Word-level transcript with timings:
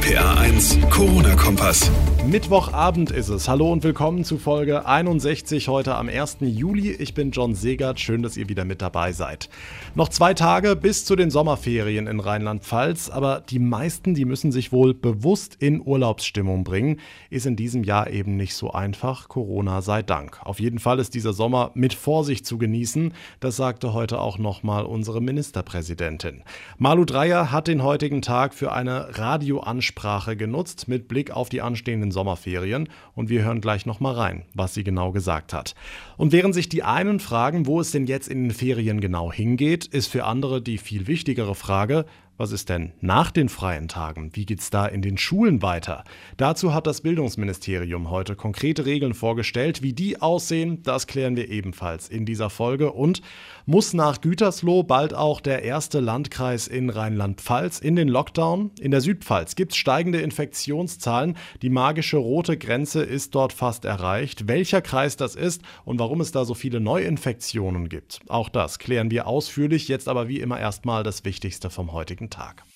RPA 0.00 0.34
1, 0.40 0.78
Corona-Kompass. 0.88 1.90
Mittwochabend 2.26 3.10
ist 3.10 3.28
es. 3.28 3.48
Hallo 3.48 3.70
und 3.70 3.82
willkommen 3.82 4.24
zu 4.24 4.38
Folge 4.38 4.86
61 4.86 5.68
heute 5.68 5.94
am 5.94 6.08
1. 6.08 6.38
Juli. 6.40 6.92
Ich 6.92 7.12
bin 7.12 7.32
John 7.32 7.54
Segert. 7.54 8.00
Schön, 8.00 8.22
dass 8.22 8.36
ihr 8.36 8.48
wieder 8.48 8.64
mit 8.64 8.80
dabei 8.80 9.12
seid. 9.12 9.50
Noch 9.94 10.08
zwei 10.08 10.32
Tage 10.32 10.76
bis 10.76 11.04
zu 11.04 11.16
den 11.16 11.30
Sommerferien 11.30 12.06
in 12.06 12.20
Rheinland-Pfalz, 12.20 13.10
aber 13.10 13.40
die 13.40 13.58
meisten, 13.58 14.14
die 14.14 14.24
müssen 14.24 14.52
sich 14.52 14.72
wohl 14.72 14.94
bewusst 14.94 15.56
in 15.58 15.82
Urlaubsstimmung 15.84 16.64
bringen. 16.64 17.00
Ist 17.28 17.46
in 17.46 17.56
diesem 17.56 17.84
Jahr 17.84 18.08
eben 18.10 18.36
nicht 18.36 18.54
so 18.54 18.70
einfach. 18.70 19.28
Corona 19.28 19.82
sei 19.82 20.02
Dank. 20.02 20.40
Auf 20.44 20.60
jeden 20.60 20.78
Fall 20.78 20.98
ist 20.98 21.14
dieser 21.14 21.32
Sommer 21.32 21.72
mit 21.74 21.94
Vorsicht 21.94 22.46
zu 22.46 22.58
genießen. 22.58 23.12
Das 23.40 23.56
sagte 23.56 23.92
heute 23.92 24.20
auch 24.20 24.38
nochmal 24.38 24.84
unsere 24.84 25.20
Ministerpräsidentin. 25.20 26.42
Malu 26.78 27.04
Dreyer 27.04 27.50
hat 27.50 27.68
den 27.68 27.82
heutigen 27.82 28.22
Tag 28.22 28.54
für 28.54 28.72
eine 28.72 29.18
Radioansprache 29.18 29.89
genutzt 30.36 30.86
mit 30.86 31.08
Blick 31.08 31.30
auf 31.30 31.48
die 31.48 31.62
anstehenden 31.62 32.10
den 32.10 32.12
Sommerferien 32.12 32.88
und 33.14 33.28
wir 33.28 33.44
hören 33.44 33.60
gleich 33.60 33.86
nochmal 33.86 34.14
rein, 34.14 34.44
was 34.54 34.74
sie 34.74 34.84
genau 34.84 35.12
gesagt 35.12 35.52
hat. 35.52 35.74
Und 36.16 36.32
während 36.32 36.54
sich 36.54 36.68
die 36.68 36.82
einen 36.82 37.20
fragen, 37.20 37.66
wo 37.66 37.80
es 37.80 37.92
denn 37.92 38.06
jetzt 38.06 38.28
in 38.28 38.44
den 38.44 38.50
Ferien 38.50 39.00
genau 39.00 39.32
hingeht, 39.32 39.86
ist 39.86 40.08
für 40.08 40.24
andere 40.24 40.60
die 40.60 40.78
viel 40.78 41.06
wichtigere 41.06 41.54
Frage, 41.54 42.04
was 42.40 42.52
ist 42.52 42.70
denn 42.70 42.94
nach 43.02 43.30
den 43.30 43.50
freien 43.50 43.86
Tagen? 43.86 44.30
Wie 44.32 44.46
geht 44.46 44.60
es 44.60 44.70
da 44.70 44.86
in 44.86 45.02
den 45.02 45.18
Schulen 45.18 45.60
weiter? 45.60 46.04
Dazu 46.38 46.72
hat 46.72 46.86
das 46.86 47.02
Bildungsministerium 47.02 48.08
heute 48.08 48.34
konkrete 48.34 48.86
Regeln 48.86 49.12
vorgestellt. 49.12 49.82
Wie 49.82 49.92
die 49.92 50.22
aussehen, 50.22 50.82
das 50.82 51.06
klären 51.06 51.36
wir 51.36 51.50
ebenfalls 51.50 52.08
in 52.08 52.24
dieser 52.24 52.48
Folge. 52.48 52.92
Und 52.92 53.20
muss 53.66 53.92
nach 53.92 54.22
Gütersloh 54.22 54.84
bald 54.84 55.12
auch 55.12 55.42
der 55.42 55.64
erste 55.64 56.00
Landkreis 56.00 56.66
in 56.66 56.88
Rheinland-Pfalz 56.88 57.78
in 57.78 57.94
den 57.94 58.08
Lockdown? 58.08 58.70
In 58.80 58.90
der 58.90 59.02
Südpfalz 59.02 59.54
gibt 59.54 59.72
es 59.72 59.76
steigende 59.76 60.22
Infektionszahlen. 60.22 61.36
Die 61.60 61.68
magische 61.68 62.16
rote 62.16 62.56
Grenze 62.56 63.02
ist 63.02 63.34
dort 63.34 63.52
fast 63.52 63.84
erreicht. 63.84 64.48
Welcher 64.48 64.80
Kreis 64.80 65.18
das 65.18 65.34
ist 65.34 65.60
und 65.84 65.98
warum 65.98 66.22
es 66.22 66.32
da 66.32 66.46
so 66.46 66.54
viele 66.54 66.80
Neuinfektionen 66.80 67.90
gibt, 67.90 68.20
auch 68.28 68.48
das 68.48 68.78
klären 68.78 69.10
wir 69.10 69.26
ausführlich. 69.26 69.88
Jetzt 69.88 70.08
aber 70.08 70.26
wie 70.26 70.40
immer 70.40 70.58
erstmal 70.58 71.02
das 71.02 71.26
Wichtigste 71.26 71.68
vom 71.68 71.92
heutigen 71.92 72.29
Tag. 72.30 72.69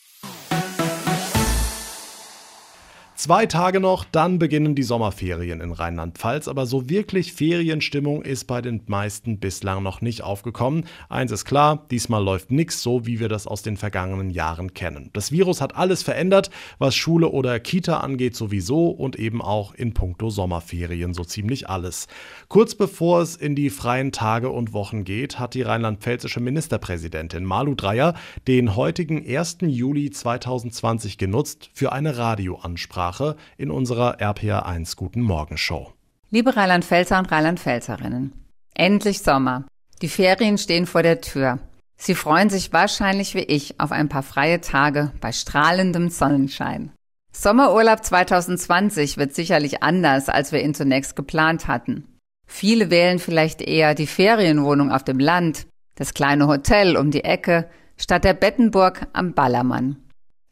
Zwei 3.24 3.46
Tage 3.46 3.80
noch, 3.80 4.04
dann 4.04 4.38
beginnen 4.38 4.74
die 4.74 4.82
Sommerferien 4.82 5.62
in 5.62 5.72
Rheinland-Pfalz, 5.72 6.46
aber 6.46 6.66
so 6.66 6.90
wirklich 6.90 7.32
Ferienstimmung 7.32 8.20
ist 8.20 8.44
bei 8.44 8.60
den 8.60 8.82
meisten 8.86 9.38
bislang 9.38 9.82
noch 9.82 10.02
nicht 10.02 10.20
aufgekommen. 10.20 10.84
Eins 11.08 11.32
ist 11.32 11.46
klar, 11.46 11.86
diesmal 11.90 12.22
läuft 12.22 12.50
nichts 12.50 12.82
so, 12.82 13.06
wie 13.06 13.20
wir 13.20 13.30
das 13.30 13.46
aus 13.46 13.62
den 13.62 13.78
vergangenen 13.78 14.28
Jahren 14.28 14.74
kennen. 14.74 15.08
Das 15.14 15.32
Virus 15.32 15.62
hat 15.62 15.74
alles 15.74 16.02
verändert, 16.02 16.50
was 16.78 16.96
Schule 16.96 17.30
oder 17.30 17.58
Kita 17.60 18.00
angeht 18.00 18.36
sowieso 18.36 18.90
und 18.90 19.16
eben 19.16 19.40
auch 19.40 19.72
in 19.72 19.94
puncto 19.94 20.28
Sommerferien 20.28 21.14
so 21.14 21.24
ziemlich 21.24 21.70
alles. 21.70 22.08
Kurz 22.48 22.74
bevor 22.74 23.22
es 23.22 23.36
in 23.36 23.56
die 23.56 23.70
freien 23.70 24.12
Tage 24.12 24.50
und 24.50 24.74
Wochen 24.74 25.04
geht, 25.04 25.38
hat 25.38 25.54
die 25.54 25.62
rheinland-pfälzische 25.62 26.40
Ministerpräsidentin 26.40 27.46
Malu 27.46 27.74
Dreyer 27.74 28.12
den 28.46 28.76
heutigen 28.76 29.26
1. 29.26 29.60
Juli 29.62 30.10
2020 30.10 31.16
genutzt 31.16 31.70
für 31.72 31.90
eine 31.90 32.18
Radioansprache. 32.18 33.13
Sprache 33.14 33.36
in 33.56 33.70
unserer 33.70 34.20
RPA1 34.20 34.96
Guten 34.96 35.20
Morgen 35.20 35.56
Show. 35.56 35.92
Liebe 36.30 36.56
Rheinland-Pfälzer 36.56 37.18
und 37.18 37.30
Rheinland-Pfälzerinnen, 37.30 38.32
endlich 38.74 39.20
Sommer. 39.20 39.64
Die 40.02 40.08
Ferien 40.08 40.58
stehen 40.58 40.86
vor 40.86 41.02
der 41.04 41.20
Tür. 41.20 41.60
Sie 41.96 42.16
freuen 42.16 42.50
sich 42.50 42.72
wahrscheinlich 42.72 43.36
wie 43.36 43.44
ich 43.44 43.78
auf 43.78 43.92
ein 43.92 44.08
paar 44.08 44.24
freie 44.24 44.60
Tage 44.60 45.12
bei 45.20 45.30
strahlendem 45.30 46.08
Sonnenschein. 46.08 46.90
Sommerurlaub 47.32 48.04
2020 48.04 49.16
wird 49.16 49.34
sicherlich 49.34 49.82
anders, 49.82 50.28
als 50.28 50.50
wir 50.50 50.62
ihn 50.62 50.74
zunächst 50.74 51.14
geplant 51.14 51.68
hatten. 51.68 52.04
Viele 52.46 52.90
wählen 52.90 53.20
vielleicht 53.20 53.62
eher 53.62 53.94
die 53.94 54.08
Ferienwohnung 54.08 54.90
auf 54.90 55.04
dem 55.04 55.20
Land, 55.20 55.66
das 55.94 56.14
kleine 56.14 56.48
Hotel 56.48 56.96
um 56.96 57.12
die 57.12 57.24
Ecke, 57.24 57.70
statt 57.96 58.24
der 58.24 58.34
Bettenburg 58.34 59.06
am 59.12 59.34
Ballermann. 59.34 60.03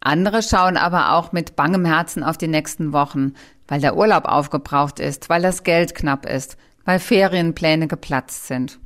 Andere 0.04 0.42
schauen 0.42 0.76
aber 0.76 1.12
auch 1.12 1.32
mit 1.32 1.56
bangem 1.56 1.84
Herzen 1.84 2.22
auf 2.22 2.36
die 2.36 2.48
nächsten 2.48 2.92
Wochen, 2.92 3.34
weil 3.68 3.80
der 3.80 3.96
Urlaub 3.96 4.24
aufgebraucht 4.24 5.00
ist, 5.00 5.28
weil 5.28 5.42
das 5.42 5.62
Geld 5.62 5.94
knapp 5.94 6.26
ist, 6.26 6.56
weil 6.84 6.98
Ferienpläne 6.98 7.86
geplatzt 7.86 8.46
sind. 8.46 8.80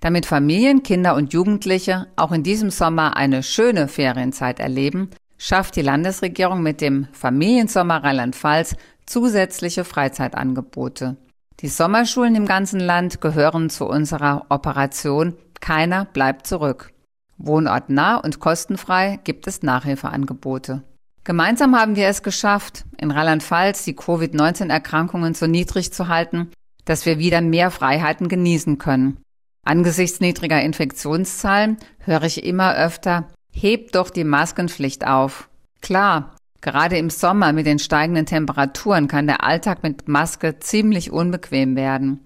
Damit 0.00 0.26
Familien, 0.26 0.82
Kinder 0.82 1.14
und 1.14 1.32
Jugendliche 1.32 2.06
auch 2.16 2.32
in 2.32 2.42
diesem 2.42 2.70
Sommer 2.70 3.16
eine 3.16 3.42
schöne 3.42 3.88
Ferienzeit 3.88 4.58
erleben, 4.60 5.10
schafft 5.36 5.76
die 5.76 5.82
Landesregierung 5.82 6.62
mit 6.62 6.80
dem 6.80 7.08
Familiensommer 7.12 8.02
Rheinland-Pfalz 8.02 8.76
zusätzliche 9.06 9.84
Freizeitangebote. 9.84 11.16
Die 11.60 11.68
Sommerschulen 11.68 12.36
im 12.36 12.46
ganzen 12.46 12.80
Land 12.80 13.20
gehören 13.20 13.68
zu 13.68 13.86
unserer 13.86 14.46
Operation 14.48 15.34
Keiner 15.60 16.06
bleibt 16.06 16.46
zurück. 16.46 16.92
Wohnortnah 17.40 18.16
und 18.16 18.38
kostenfrei 18.38 19.18
gibt 19.24 19.46
es 19.46 19.62
Nachhilfeangebote. 19.62 20.82
Gemeinsam 21.24 21.76
haben 21.78 21.96
wir 21.96 22.08
es 22.08 22.22
geschafft, 22.22 22.84
in 22.96 23.10
Rheinland-Pfalz 23.10 23.84
die 23.84 23.94
Covid-19-Erkrankungen 23.94 25.34
so 25.34 25.46
niedrig 25.46 25.92
zu 25.92 26.08
halten, 26.08 26.50
dass 26.84 27.06
wir 27.06 27.18
wieder 27.18 27.40
mehr 27.40 27.70
Freiheiten 27.70 28.28
genießen 28.28 28.78
können. 28.78 29.18
Angesichts 29.64 30.20
niedriger 30.20 30.62
Infektionszahlen 30.62 31.76
höre 31.98 32.24
ich 32.24 32.44
immer 32.44 32.74
öfter, 32.74 33.28
hebt 33.52 33.94
doch 33.94 34.10
die 34.10 34.24
Maskenpflicht 34.24 35.06
auf. 35.06 35.48
Klar, 35.82 36.34
gerade 36.60 36.96
im 36.96 37.10
Sommer 37.10 37.52
mit 37.52 37.66
den 37.66 37.78
steigenden 37.78 38.26
Temperaturen 38.26 39.08
kann 39.08 39.26
der 39.26 39.44
Alltag 39.44 39.82
mit 39.82 40.08
Maske 40.08 40.58
ziemlich 40.58 41.10
unbequem 41.10 41.76
werden. 41.76 42.24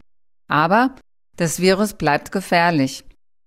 Aber 0.48 0.94
das 1.36 1.60
Virus 1.60 1.94
bleibt 1.94 2.30
gefährlich. 2.30 3.04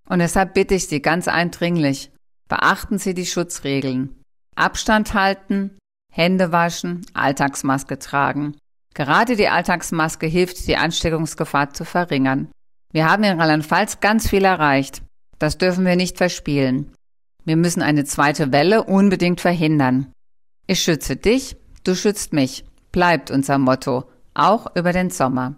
Und 0.10 0.20
deshalb 0.20 0.54
bitte 0.54 0.76
ich 0.76 0.88
Sie 0.88 1.02
ganz 1.02 1.28
eindringlich, 1.28 2.12
beachten 2.48 2.98
Sie 2.98 3.14
die 3.14 3.26
Schutzregeln. 3.26 4.16
Abstand 4.56 5.14
halten, 5.14 5.78
Hände 6.12 6.52
waschen, 6.52 7.06
Alltagsmaske 7.14 8.00
tragen. 8.00 8.56
Gerade 8.94 9.36
die 9.36 9.50
Alltagsmaske 9.50 10.26
hilft, 10.26 10.68
die 10.68 10.78
Ansteckungsgefahr 10.78 11.72
zu 11.72 11.86
verringern. 11.86 12.50
Wir 12.92 13.10
haben 13.10 13.24
in 13.24 13.40
Rheinland-Pfalz 13.40 14.00
ganz 14.00 14.28
viel 14.28 14.44
erreicht. 14.44 15.04
Das 15.38 15.58
dürfen 15.58 15.86
wir 15.86 15.96
nicht 15.96 16.18
verspielen. 16.18 16.92
Wir 17.44 17.58
müssen 17.58 17.82
eine 17.82 18.06
zweite 18.06 18.52
Welle 18.52 18.84
unbedingt 18.84 19.40
verhindern. 19.40 20.12
Ich 20.66 20.82
schütze 20.82 21.16
dich, 21.16 21.56
du 21.84 21.96
schützt 21.96 22.34
mich, 22.34 22.66
bleibt 22.92 23.30
unser 23.30 23.58
Motto, 23.58 24.10
auch 24.34 24.76
über 24.76 24.94
den 24.94 25.12
Sommer. 25.12 25.58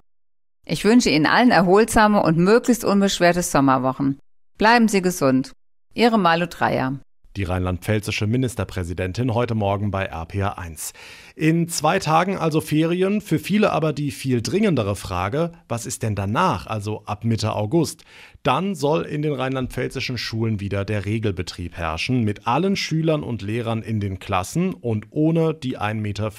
Ich 0.66 0.84
wünsche 0.84 1.10
Ihnen 1.10 1.26
allen 1.26 1.52
erholsame 1.52 2.22
und 2.22 2.38
möglichst 2.38 2.84
unbeschwerte 2.84 3.42
Sommerwochen. 3.42 4.20
Bleiben 4.60 4.90
Sie 4.90 5.02
gesund. 5.02 5.54
Ihre 5.94 6.20
Malu 6.20 6.46
Dreier. 6.46 7.00
Die 7.38 7.44
rheinland-pfälzische 7.44 8.28
Ministerpräsidentin 8.28 9.34
heute 9.34 9.56
Morgen 9.56 9.90
bei 9.90 10.04
RPA 10.04 10.50
1. 10.50 10.92
In 11.38 11.70
zwei 11.70 12.00
Tagen 12.00 12.38
also 12.38 12.60
Ferien, 12.60 13.22
für 13.22 13.40
viele 13.40 13.72
aber 13.72 13.94
die 13.94 14.12
viel 14.12 14.42
dringendere 14.42 14.98
Frage, 14.98 15.54
was 15.70 15.86
ist 15.86 16.04
denn 16.04 16.14
danach, 16.14 16.68
also 16.68 17.06
ab 17.06 17.24
Mitte 17.24 17.54
August? 17.56 18.04
Dann 18.44 18.76
soll 18.76 19.04
in 19.04 19.22
den 19.22 19.32
rheinland-pfälzischen 19.32 20.18
Schulen 20.18 20.60
wieder 20.60 20.84
der 20.84 21.06
Regelbetrieb 21.06 21.78
herrschen, 21.78 22.26
mit 22.26 22.46
allen 22.46 22.76
Schülern 22.76 23.24
und 23.24 23.42
Lehrern 23.42 23.82
in 23.82 24.02
den 24.02 24.20
Klassen 24.20 24.74
und 24.74 25.06
ohne 25.12 25.54
die 25.54 25.78
1,50 25.78 25.94
Meter 25.94 26.32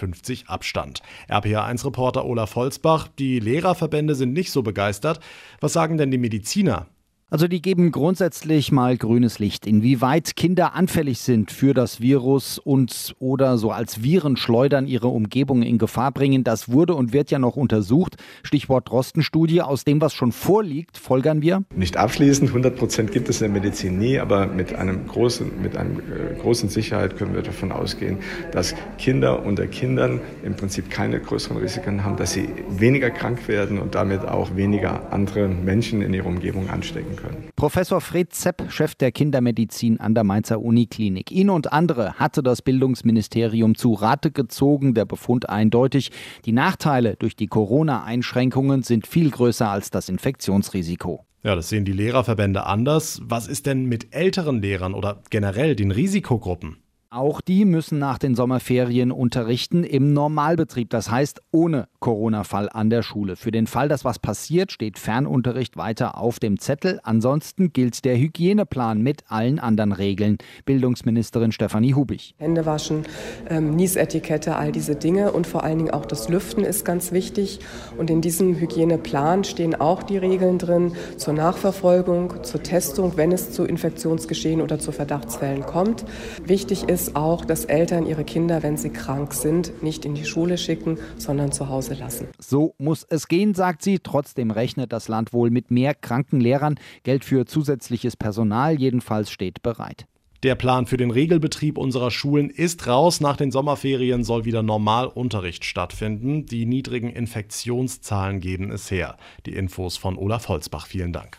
Abstand. 0.52 1.00
RPA 1.26 1.64
1 1.64 1.86
Reporter 1.86 2.26
Olaf 2.26 2.54
Holzbach, 2.54 3.08
die 3.08 3.40
Lehrerverbände 3.40 4.14
sind 4.14 4.34
nicht 4.34 4.50
so 4.50 4.62
begeistert. 4.62 5.20
Was 5.60 5.72
sagen 5.72 5.96
denn 5.96 6.10
die 6.10 6.18
Mediziner? 6.18 6.86
Also 7.32 7.46
die 7.46 7.62
geben 7.62 7.92
grundsätzlich 7.92 8.72
mal 8.72 8.96
grünes 8.96 9.38
Licht, 9.38 9.64
inwieweit 9.64 10.34
Kinder 10.34 10.74
anfällig 10.74 11.20
sind 11.20 11.52
für 11.52 11.74
das 11.74 12.00
Virus 12.00 12.58
und 12.58 13.14
oder 13.20 13.56
so 13.56 13.70
als 13.70 14.02
Viren 14.02 14.36
schleudern 14.36 14.88
ihre 14.88 15.06
Umgebung 15.06 15.62
in 15.62 15.78
Gefahr 15.78 16.10
bringen. 16.10 16.42
Das 16.42 16.72
wurde 16.72 16.96
und 16.96 17.12
wird 17.12 17.30
ja 17.30 17.38
noch 17.38 17.54
untersucht. 17.54 18.16
Stichwort 18.42 18.88
Drosten-Studie. 18.88 19.62
Aus 19.62 19.84
dem, 19.84 20.00
was 20.00 20.12
schon 20.12 20.32
vorliegt, 20.32 20.98
folgern 20.98 21.40
wir? 21.40 21.62
Nicht 21.72 21.96
abschließend, 21.96 22.50
100 22.50 22.74
Prozent 22.74 23.12
gibt 23.12 23.28
es 23.28 23.40
in 23.40 23.52
der 23.52 23.62
Medizin 23.62 24.00
nie, 24.00 24.18
aber 24.18 24.48
mit 24.48 24.74
einem 24.74 25.06
großen, 25.06 25.62
mit 25.62 25.76
einem 25.76 26.00
äh, 26.00 26.34
großen 26.40 26.68
Sicherheit 26.68 27.16
können 27.16 27.36
wir 27.36 27.42
davon 27.42 27.70
ausgehen, 27.70 28.18
dass 28.50 28.74
Kinder 28.98 29.46
unter 29.46 29.68
Kindern 29.68 30.18
im 30.42 30.56
Prinzip 30.56 30.90
keine 30.90 31.20
größeren 31.20 31.58
Risiken 31.58 32.02
haben, 32.02 32.16
dass 32.16 32.32
sie 32.32 32.48
weniger 32.70 33.10
krank 33.10 33.46
werden 33.46 33.78
und 33.78 33.94
damit 33.94 34.26
auch 34.26 34.56
weniger 34.56 35.12
andere 35.12 35.46
Menschen 35.46 36.02
in 36.02 36.12
ihrer 36.12 36.26
Umgebung 36.26 36.68
anstecken 36.68 37.19
können. 37.20 37.50
Professor 37.56 38.00
Fred 38.00 38.32
Zepp, 38.32 38.70
Chef 38.70 38.94
der 38.94 39.12
Kindermedizin 39.12 40.00
an 40.00 40.14
der 40.14 40.24
Mainzer 40.24 40.60
Uniklinik. 40.60 41.30
Ihn 41.30 41.50
und 41.50 41.72
andere 41.72 42.14
hatte 42.14 42.42
das 42.42 42.62
Bildungsministerium 42.62 43.74
zu 43.74 43.94
Rate 43.94 44.30
gezogen. 44.30 44.94
Der 44.94 45.04
Befund 45.04 45.48
eindeutig. 45.48 46.10
Die 46.44 46.52
Nachteile 46.52 47.16
durch 47.16 47.36
die 47.36 47.46
Corona-Einschränkungen 47.46 48.82
sind 48.82 49.06
viel 49.06 49.30
größer 49.30 49.68
als 49.68 49.90
das 49.90 50.08
Infektionsrisiko. 50.08 51.24
Ja, 51.42 51.54
das 51.54 51.70
sehen 51.70 51.84
die 51.84 51.92
Lehrerverbände 51.92 52.66
anders. 52.66 53.20
Was 53.24 53.48
ist 53.48 53.66
denn 53.66 53.86
mit 53.86 54.14
älteren 54.14 54.60
Lehrern 54.60 54.92
oder 54.92 55.22
generell 55.30 55.74
den 55.74 55.90
Risikogruppen? 55.90 56.76
Auch 57.12 57.40
die 57.40 57.64
müssen 57.64 57.98
nach 57.98 58.18
den 58.18 58.36
Sommerferien 58.36 59.10
unterrichten 59.10 59.82
im 59.82 60.12
Normalbetrieb, 60.12 60.90
das 60.90 61.10
heißt 61.10 61.40
ohne 61.50 61.88
Corona-Fall 61.98 62.68
an 62.72 62.88
der 62.88 63.02
Schule. 63.02 63.34
Für 63.34 63.50
den 63.50 63.66
Fall, 63.66 63.88
dass 63.88 64.04
was 64.04 64.20
passiert, 64.20 64.70
steht 64.70 64.96
Fernunterricht 64.96 65.76
weiter 65.76 66.16
auf 66.16 66.38
dem 66.38 66.60
Zettel. 66.60 67.00
Ansonsten 67.02 67.72
gilt 67.72 68.04
der 68.04 68.16
Hygieneplan 68.16 69.02
mit 69.02 69.24
allen 69.26 69.58
anderen 69.58 69.90
Regeln. 69.90 70.38
Bildungsministerin 70.66 71.50
Stefanie 71.50 71.94
Hubig. 71.94 72.36
Hände 72.38 72.64
waschen, 72.64 73.02
ähm, 73.48 73.74
Niesetikette, 73.74 74.54
all 74.54 74.70
diese 74.70 74.94
Dinge 74.94 75.32
und 75.32 75.48
vor 75.48 75.64
allen 75.64 75.78
Dingen 75.78 75.90
auch 75.90 76.06
das 76.06 76.28
Lüften 76.28 76.62
ist 76.62 76.84
ganz 76.84 77.10
wichtig. 77.10 77.58
Und 77.98 78.08
in 78.08 78.20
diesem 78.20 78.54
Hygieneplan 78.54 79.42
stehen 79.42 79.74
auch 79.74 80.04
die 80.04 80.16
Regeln 80.16 80.58
drin 80.58 80.92
zur 81.16 81.34
Nachverfolgung, 81.34 82.44
zur 82.44 82.62
Testung, 82.62 83.16
wenn 83.16 83.32
es 83.32 83.50
zu 83.50 83.64
Infektionsgeschehen 83.64 84.60
oder 84.62 84.78
zu 84.78 84.92
Verdachtsfällen 84.92 85.62
kommt. 85.62 86.04
Wichtig 86.44 86.84
ist, 86.88 86.99
ist 87.00 87.16
auch, 87.16 87.46
dass 87.46 87.64
Eltern 87.64 88.06
ihre 88.06 88.24
Kinder, 88.24 88.62
wenn 88.62 88.76
sie 88.76 88.90
krank 88.90 89.32
sind, 89.32 89.82
nicht 89.82 90.04
in 90.04 90.14
die 90.14 90.26
Schule 90.26 90.58
schicken, 90.58 90.98
sondern 91.16 91.50
zu 91.50 91.68
Hause 91.68 91.94
lassen. 91.94 92.28
So 92.38 92.74
muss 92.76 93.06
es 93.08 93.26
gehen, 93.26 93.54
sagt 93.54 93.82
sie. 93.82 94.00
Trotzdem 94.00 94.50
rechnet 94.50 94.92
das 94.92 95.08
Land 95.08 95.32
wohl 95.32 95.50
mit 95.50 95.70
mehr 95.70 95.94
kranken 95.94 96.40
Lehrern. 96.40 96.78
Geld 97.02 97.24
für 97.24 97.46
zusätzliches 97.46 98.16
Personal 98.16 98.78
jedenfalls 98.78 99.30
steht 99.30 99.62
bereit. 99.62 100.04
Der 100.42 100.54
Plan 100.54 100.86
für 100.86 100.98
den 100.98 101.10
Regelbetrieb 101.10 101.78
unserer 101.78 102.10
Schulen 102.10 102.50
ist 102.50 102.86
raus. 102.86 103.20
Nach 103.20 103.36
den 103.36 103.50
Sommerferien 103.50 104.22
soll 104.22 104.44
wieder 104.44 104.62
Normalunterricht 104.62 105.64
stattfinden. 105.64 106.44
Die 106.44 106.66
niedrigen 106.66 107.10
Infektionszahlen 107.10 108.40
geben 108.40 108.70
es 108.70 108.90
her. 108.90 109.16
Die 109.46 109.54
Infos 109.54 109.96
von 109.96 110.18
Olaf 110.18 110.48
Holzbach. 110.48 110.86
Vielen 110.86 111.14
Dank. 111.14 111.38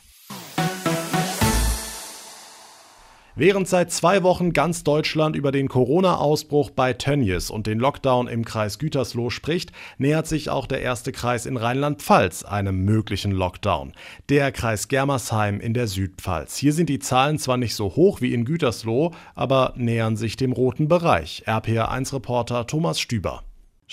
Während 3.35 3.67
seit 3.67 3.91
zwei 3.91 4.23
Wochen 4.23 4.51
ganz 4.51 4.83
Deutschland 4.83 5.37
über 5.37 5.53
den 5.53 5.69
Corona-Ausbruch 5.69 6.71
bei 6.71 6.91
Tönnies 6.91 7.49
und 7.49 7.65
den 7.65 7.79
Lockdown 7.79 8.27
im 8.27 8.43
Kreis 8.43 8.77
Gütersloh 8.77 9.29
spricht, 9.29 9.71
nähert 9.97 10.27
sich 10.27 10.49
auch 10.49 10.67
der 10.67 10.81
erste 10.81 11.13
Kreis 11.13 11.45
in 11.45 11.55
Rheinland-Pfalz 11.55 12.43
einem 12.43 12.83
möglichen 12.83 13.31
Lockdown. 13.31 13.93
Der 14.27 14.51
Kreis 14.51 14.89
Germersheim 14.89 15.61
in 15.61 15.73
der 15.73 15.87
Südpfalz. 15.87 16.57
Hier 16.57 16.73
sind 16.73 16.89
die 16.89 16.99
Zahlen 16.99 17.39
zwar 17.39 17.55
nicht 17.55 17.75
so 17.75 17.95
hoch 17.95 18.19
wie 18.19 18.33
in 18.33 18.43
Gütersloh, 18.43 19.11
aber 19.33 19.73
nähern 19.77 20.17
sich 20.17 20.35
dem 20.35 20.51
roten 20.51 20.89
Bereich. 20.89 21.43
RPR1-Reporter 21.47 22.67
Thomas 22.67 22.99
Stüber. 22.99 23.43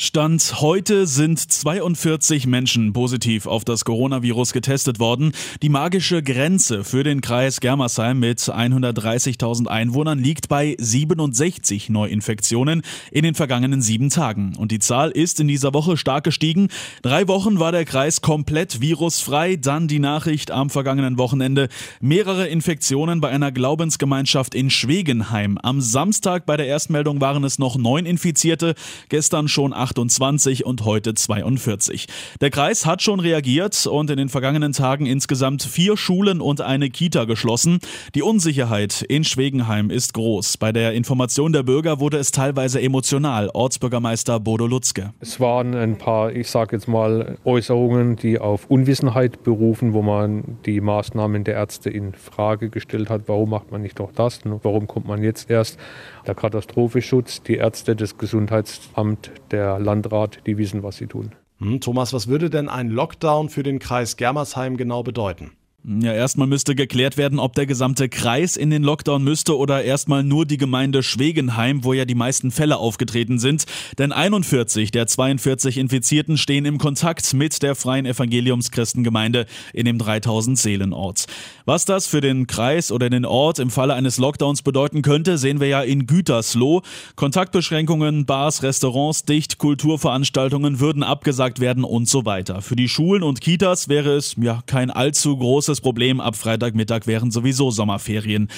Stand 0.00 0.61
heute 0.61 1.09
sind 1.09 1.41
42 1.41 2.47
Menschen 2.47 2.93
positiv 2.93 3.49
auf 3.49 3.65
das 3.65 3.85
Coronavirus 3.85 4.53
getestet 4.53 5.00
worden. 5.00 5.33
Die 5.61 5.69
magische 5.69 6.23
Grenze 6.23 6.85
für 6.85 7.03
den 7.03 7.21
Kreis 7.21 7.59
Germersheim 7.59 8.21
mit 8.21 8.39
130.000 8.39 9.67
Einwohnern 9.67 10.21
liegt 10.21 10.49
bei 10.49 10.77
67 10.79 11.91
Neuinfektionen 11.91 12.83
in 13.11 13.25
den 13.25 13.35
vergangenen 13.35 13.83
sieben 13.83 14.09
Tagen. 14.09 14.55
Und 14.56 14.71
die 14.71 14.79
Zahl 14.79 15.11
ist 15.11 15.41
in 15.41 15.49
dieser 15.49 15.75
Woche 15.75 15.97
stark 15.97 16.23
gestiegen. 16.23 16.69
Drei 17.03 17.27
Wochen 17.27 17.59
war 17.59 17.73
der 17.73 17.85
Kreis 17.85 18.21
komplett 18.21 18.81
virusfrei. 18.81 19.56
Dann 19.56 19.89
die 19.89 19.99
Nachricht 19.99 20.53
am 20.53 20.71
vergangenen 20.71 21.19
Wochenende. 21.19 21.69
Mehrere 22.00 22.47
Infektionen 22.47 23.21
bei 23.21 23.31
einer 23.31 23.50
Glaubensgemeinschaft 23.50 24.55
in 24.55 24.71
Schwegenheim. 24.71 25.59
Am 25.61 25.81
Samstag 25.81 26.47
bei 26.47 26.56
der 26.56 26.69
Erstmeldung 26.69 27.21
waren 27.21 27.43
es 27.43 27.59
noch 27.59 27.77
neun 27.77 28.06
Infizierte. 28.06 28.77
Gestern 29.09 29.49
schon 29.49 29.73
28 29.88 30.67
und 30.67 30.85
heute 30.85 31.14
42. 31.14 32.08
Der 32.43 32.50
Kreis 32.50 32.85
hat 32.85 33.00
schon 33.00 33.20
reagiert 33.20 33.87
und 33.87 34.11
in 34.11 34.19
den 34.19 34.29
vergangenen 34.29 34.73
Tagen 34.73 35.06
insgesamt 35.06 35.62
vier 35.62 35.96
Schulen 35.96 36.43
und 36.43 36.61
eine 36.61 36.90
Kita 36.90 37.25
geschlossen. 37.25 37.79
Die 38.14 38.23
Unsicherheit 38.23 39.02
in 39.08 39.25
Schwegenheim 39.25 39.90
ist 39.90 40.12
groß. 40.12 40.58
Bei 40.58 40.73
der 40.73 40.93
Information 40.93 41.55
der 41.55 41.62
Bürger 41.62 42.00
wurde 42.00 42.19
es 42.19 42.32
teilweise 42.32 42.82
emotional. 42.82 43.50
Ortsbürgermeister 43.55 44.40
Bodo 44.40 44.67
Lutzke. 44.67 45.14
Es 45.20 45.40
waren 45.40 45.75
ein 45.75 45.96
paar, 45.96 46.32
ich 46.32 46.50
sage 46.50 46.76
jetzt 46.76 46.87
mal, 46.87 47.38
Äußerungen, 47.44 48.17
die 48.17 48.38
auf 48.38 48.67
Unwissenheit 48.69 49.43
berufen, 49.43 49.94
wo 49.94 50.02
man 50.02 50.58
die 50.67 50.82
Maßnahmen 50.82 51.44
der 51.44 51.55
Ärzte 51.55 51.88
in 51.88 52.12
Frage 52.12 52.69
gestellt 52.69 53.08
hat. 53.08 53.23
Warum 53.26 53.50
macht 53.50 53.73
man 53.73 53.81
nicht 53.81 53.99
doch 53.99 54.12
das? 54.12 54.40
Warum 54.44 54.87
kommt 54.87 55.06
man 55.06 55.23
jetzt 55.23 55.50
erst? 55.50 55.79
Der 56.26 56.35
Katastrophenschutz, 56.35 57.43
die 57.43 57.55
Ärzte, 57.55 57.96
das 57.96 58.19
Gesundheitsamt, 58.19 59.31
der 59.50 59.78
Landrat, 59.79 60.41
die 60.47 60.59
wissen, 60.59 60.83
was 60.83 60.97
sie 60.97 61.07
tun. 61.07 61.33
Hm, 61.59 61.81
Thomas, 61.81 62.13
was 62.13 62.29
würde 62.29 62.51
denn 62.51 62.69
ein 62.69 62.89
Lockdown 62.89 63.49
für 63.49 63.63
den 63.63 63.79
Kreis 63.79 64.17
Germersheim 64.17 64.77
genau 64.77 65.03
bedeuten? 65.03 65.53
Ja, 65.85 66.13
erstmal 66.13 66.49
müsste 66.49 66.75
geklärt 66.75 67.17
werden, 67.17 67.39
ob 67.39 67.55
der 67.55 67.65
gesamte 67.65 68.09
Kreis 68.09 68.57
in 68.57 68.69
den 68.69 68.83
Lockdown 68.83 69.23
müsste 69.23 69.57
oder 69.57 69.85
erstmal 69.85 70.25
nur 70.25 70.45
die 70.45 70.57
Gemeinde 70.57 71.05
Schwegenheim, 71.05 71.85
wo 71.85 71.93
ja 71.93 72.05
die 72.05 72.17
meisten 72.17 72.51
Fälle 72.51 72.79
aufgetreten 72.79 73.39
sind. 73.39 73.65
Denn 73.97 74.11
41 74.11 74.91
der 74.91 75.07
42 75.07 75.79
Infizierten 75.79 76.37
stehen 76.37 76.65
im 76.65 76.79
Kontakt 76.79 77.33
mit 77.33 77.63
der 77.63 77.77
Freien 77.77 78.07
Evangeliumschristengemeinde 78.07 79.47
in 79.73 79.85
dem 79.85 79.99
3000 79.99 80.59
Seelenort. 80.59 81.27
Was 81.65 81.85
das 81.85 82.09
für 82.09 82.21
den 82.21 82.49
Kreis 82.49 82.91
oder 82.91 83.09
den 83.09 83.25
Ort 83.25 83.61
im 83.61 83.71
Falle 83.71 83.95
eines 83.95 84.19
Lockdowns 84.19 84.63
bedeuten 84.63 85.03
könnte, 85.03 85.39
sehen 85.39 85.61
wir 85.61 85.69
ja 85.69 85.83
in 85.83 86.07
Gütersloh. 86.07 86.83
Kontaktbeschränkungen, 87.15 88.27
Bars, 88.27 88.65
Restaurants 88.65 89.25
dicht, 89.25 89.59
Kulturveranstaltungen 89.59 90.81
würden 90.81 91.05
abgesagt 91.05 91.61
werden 91.61 91.85
und 91.85 92.09
so 92.09 92.25
weiter. 92.25 92.63
Für 92.63 92.77
die 92.77 92.89
Schulen 92.89 93.23
und 93.23 93.41
Kitas 93.41 93.89
wäre 93.89 94.17
es 94.17 94.35
ja 94.37 94.63
kein 94.67 94.91
allzu 94.91 95.37
großes 95.37 95.68
großes 95.69 95.81
Problem. 95.82 96.20
Ab 96.20 96.35
Freitagmittag 96.35 97.06
wären 97.06 97.31
sowieso 97.31 97.70
Sommerferien. 97.70 98.49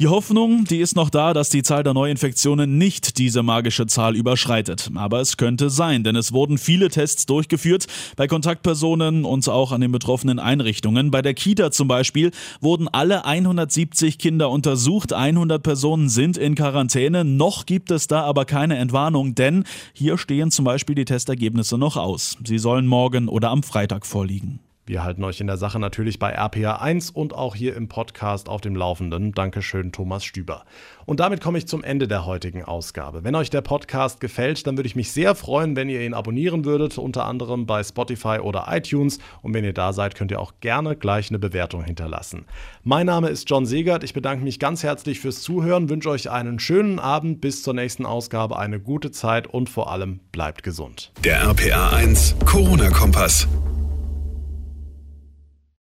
Die 0.00 0.08
Hoffnung, 0.08 0.64
die 0.64 0.80
ist 0.80 0.96
noch 0.96 1.10
da, 1.10 1.32
dass 1.32 1.48
die 1.48 1.62
Zahl 1.62 1.84
der 1.84 1.94
Neuinfektionen 1.94 2.76
nicht 2.76 3.18
diese 3.18 3.44
magische 3.44 3.86
Zahl 3.86 4.16
überschreitet. 4.16 4.90
Aber 4.96 5.20
es 5.20 5.36
könnte 5.36 5.70
sein, 5.70 6.02
denn 6.02 6.16
es 6.16 6.32
wurden 6.32 6.58
viele 6.58 6.88
Tests 6.88 7.24
durchgeführt 7.24 7.86
bei 8.16 8.26
Kontaktpersonen 8.26 9.24
und 9.24 9.48
auch 9.48 9.70
an 9.70 9.80
den 9.80 9.92
betroffenen 9.92 10.40
Einrichtungen. 10.40 11.12
Bei 11.12 11.22
der 11.22 11.34
Kita 11.34 11.70
zum 11.70 11.86
Beispiel 11.86 12.32
wurden 12.60 12.88
alle 12.88 13.24
170 13.24 14.18
Kinder 14.18 14.50
untersucht. 14.50 15.12
100 15.12 15.62
Personen 15.62 16.08
sind 16.08 16.36
in 16.36 16.56
Quarantäne. 16.56 17.24
Noch 17.24 17.64
gibt 17.64 17.92
es 17.92 18.08
da 18.08 18.22
aber 18.22 18.44
keine 18.44 18.76
Entwarnung, 18.76 19.36
denn 19.36 19.64
hier 19.92 20.18
stehen 20.18 20.50
zum 20.50 20.64
Beispiel 20.64 20.96
die 20.96 21.04
Testergebnisse 21.04 21.78
noch 21.78 21.96
aus. 21.96 22.36
Sie 22.44 22.58
sollen 22.58 22.88
morgen 22.88 23.28
oder 23.28 23.50
am 23.50 23.62
Freitag 23.62 24.04
vorliegen. 24.04 24.65
Wir 24.88 25.02
halten 25.02 25.24
euch 25.24 25.40
in 25.40 25.48
der 25.48 25.56
Sache 25.56 25.80
natürlich 25.80 26.20
bei 26.20 26.38
RPA1 26.38 27.12
und 27.12 27.34
auch 27.34 27.56
hier 27.56 27.74
im 27.74 27.88
Podcast 27.88 28.48
auf 28.48 28.60
dem 28.60 28.76
Laufenden. 28.76 29.32
Dankeschön, 29.32 29.90
Thomas 29.90 30.24
Stüber. 30.24 30.64
Und 31.06 31.18
damit 31.18 31.40
komme 31.40 31.58
ich 31.58 31.66
zum 31.66 31.82
Ende 31.82 32.06
der 32.06 32.24
heutigen 32.24 32.62
Ausgabe. 32.62 33.24
Wenn 33.24 33.34
euch 33.34 33.50
der 33.50 33.62
Podcast 33.62 34.20
gefällt, 34.20 34.64
dann 34.64 34.76
würde 34.76 34.86
ich 34.86 34.94
mich 34.94 35.10
sehr 35.10 35.34
freuen, 35.34 35.74
wenn 35.74 35.88
ihr 35.88 36.02
ihn 36.02 36.14
abonnieren 36.14 36.64
würdet, 36.64 36.98
unter 36.98 37.24
anderem 37.24 37.66
bei 37.66 37.82
Spotify 37.82 38.38
oder 38.40 38.66
iTunes. 38.70 39.18
Und 39.42 39.54
wenn 39.54 39.64
ihr 39.64 39.72
da 39.72 39.92
seid, 39.92 40.14
könnt 40.14 40.30
ihr 40.30 40.40
auch 40.40 40.52
gerne 40.60 40.94
gleich 40.94 41.30
eine 41.30 41.40
Bewertung 41.40 41.82
hinterlassen. 41.82 42.44
Mein 42.84 43.06
Name 43.06 43.28
ist 43.28 43.50
John 43.50 43.66
Segert. 43.66 44.04
Ich 44.04 44.14
bedanke 44.14 44.44
mich 44.44 44.60
ganz 44.60 44.84
herzlich 44.84 45.18
fürs 45.18 45.42
Zuhören, 45.42 45.88
wünsche 45.88 46.10
euch 46.10 46.30
einen 46.30 46.60
schönen 46.60 47.00
Abend, 47.00 47.40
bis 47.40 47.64
zur 47.64 47.74
nächsten 47.74 48.06
Ausgabe, 48.06 48.56
eine 48.56 48.78
gute 48.78 49.10
Zeit 49.10 49.48
und 49.48 49.68
vor 49.68 49.90
allem 49.90 50.20
bleibt 50.30 50.62
gesund. 50.62 51.10
Der 51.24 51.44
RPA1 51.44 52.44
Corona-Kompass. 52.44 53.48